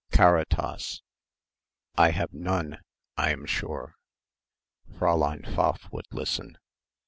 Caritas... 0.11 1.03
I 1.95 2.09
have 2.09 2.33
none 2.33 2.79
I 3.17 3.29
am 3.31 3.45
sure.... 3.45 3.93
Fräulein 4.89 5.43
Pfaff 5.53 5.91
would 5.91 6.07
listen. 6.11 6.57